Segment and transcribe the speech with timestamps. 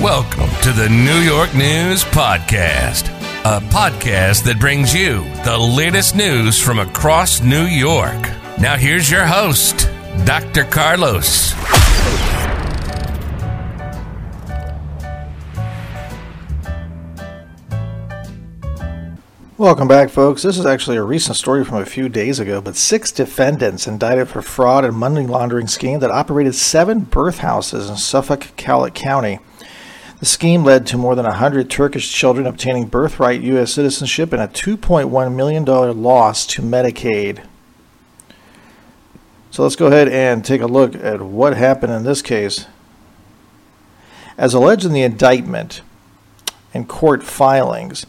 [0.00, 3.08] Welcome to the New York News Podcast,
[3.44, 8.22] a podcast that brings you the latest news from across New York.
[8.58, 9.90] Now, here's your host,
[10.24, 10.64] Dr.
[10.64, 11.52] Carlos.
[19.58, 20.42] Welcome back, folks.
[20.42, 24.30] This is actually a recent story from a few days ago, but six defendants indicted
[24.30, 29.40] for fraud and money laundering scheme that operated seven birth houses in Suffolk County.
[30.20, 33.72] The scheme led to more than 100 Turkish children obtaining birthright U.S.
[33.72, 37.42] citizenship and a $2.1 million loss to Medicaid.
[39.50, 42.66] So let's go ahead and take a look at what happened in this case.
[44.36, 45.80] As alleged in the indictment
[46.74, 48.04] and court filings,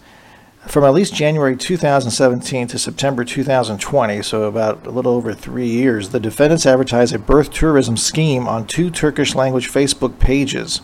[0.67, 6.09] from at least January 2017 to September 2020, so about a little over three years,
[6.09, 10.81] the defendants advertised a birth tourism scheme on two Turkish language Facebook pages.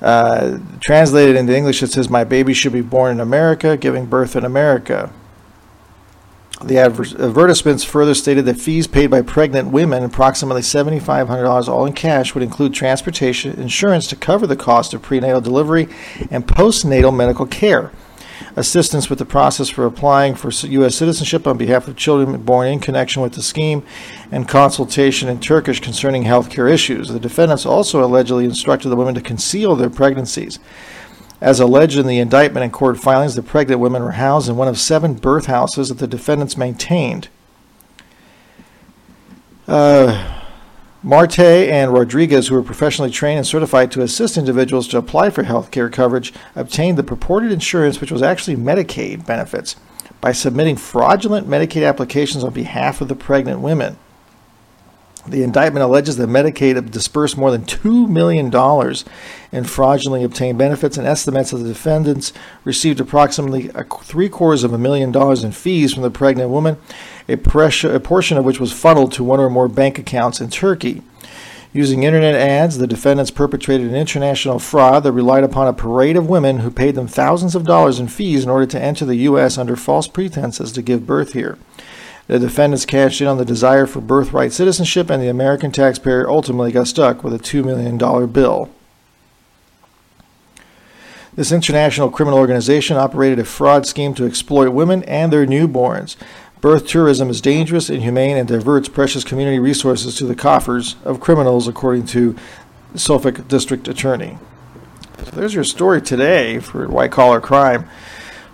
[0.00, 4.34] Uh, translated into English, it says, My baby should be born in America, giving birth
[4.34, 5.12] in America.
[6.62, 11.94] The adver- advertisements further stated that fees paid by pregnant women, approximately $7,500 all in
[11.94, 15.88] cash, would include transportation, insurance to cover the cost of prenatal delivery,
[16.30, 17.90] and postnatal medical care
[18.56, 20.96] assistance with the process for applying for U.S.
[20.96, 23.84] citizenship on behalf of children born in connection with the scheme,
[24.30, 27.08] and consultation in Turkish concerning healthcare issues.
[27.08, 30.58] The defendants also allegedly instructed the women to conceal their pregnancies.
[31.40, 34.68] As alleged in the indictment and court filings, the pregnant women were housed in one
[34.68, 37.28] of seven birth houses that the defendants maintained.
[39.66, 40.39] Uh,
[41.02, 45.44] Marte and Rodriguez, who were professionally trained and certified to assist individuals to apply for
[45.44, 49.76] health care coverage, obtained the purported insurance, which was actually Medicaid benefits,
[50.20, 53.96] by submitting fraudulent Medicaid applications on behalf of the pregnant women.
[55.26, 58.46] The indictment alleges that Medicaid disbursed more than $2 million
[59.52, 62.32] in fraudulently obtained benefits and estimates that the defendants
[62.64, 63.70] received approximately
[64.02, 66.78] three quarters of a million dollars in fees from the pregnant woman,
[67.28, 70.48] a, pressure, a portion of which was funneled to one or more bank accounts in
[70.48, 71.02] Turkey.
[71.72, 76.28] Using internet ads, the defendants perpetrated an international fraud that relied upon a parade of
[76.28, 79.56] women who paid them thousands of dollars in fees in order to enter the U.S.
[79.56, 81.58] under false pretenses to give birth here.
[82.30, 86.70] The defendants cashed in on the desire for birthright citizenship, and the American taxpayer ultimately
[86.70, 87.98] got stuck with a $2 million
[88.30, 88.70] bill.
[91.34, 96.14] This international criminal organization operated a fraud scheme to exploit women and their newborns.
[96.60, 101.66] Birth tourism is dangerous, inhumane, and diverts precious community resources to the coffers of criminals,
[101.66, 102.36] according to
[102.94, 104.38] Suffolk District Attorney.
[105.18, 107.90] So there's your story today for white collar crime.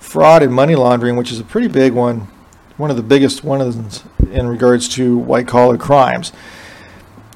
[0.01, 2.29] Fraud and money laundering, which is a pretty big one
[2.77, 6.33] one of the biggest ones in regards to white collar crimes.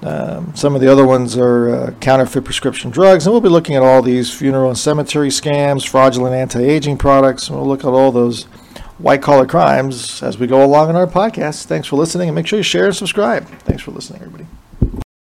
[0.02, 3.76] Um, some of the other ones are uh, counterfeit prescription drugs, and we'll be looking
[3.76, 7.86] at all these funeral and cemetery scams, fraudulent anti aging products, and we'll look at
[7.86, 8.44] all those
[8.96, 11.64] white collar crimes as we go along in our podcast.
[11.64, 13.46] Thanks for listening, and make sure you share and subscribe.
[13.60, 14.46] Thanks for listening, everybody.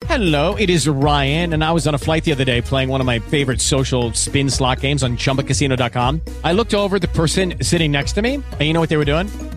[0.06, 3.00] Hello, it is Ryan, and I was on a flight the other day playing one
[3.00, 6.22] of my favorite social spin slot games on chumbacasino.com.
[6.44, 9.06] I looked over the person sitting next to me, and you know what they were
[9.06, 9.30] doing?